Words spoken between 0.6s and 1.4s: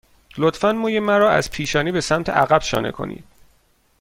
موی مرا